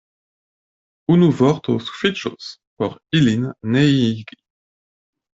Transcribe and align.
Unu 1.15 1.27
vorto 1.41 1.75
sufiĉus 1.87 2.47
por 2.81 2.95
ilin 3.19 3.43
neniigi. 3.75 4.39